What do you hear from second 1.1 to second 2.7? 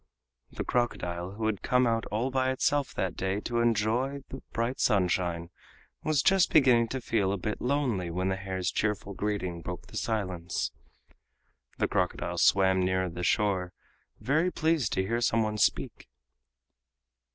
who had come out all by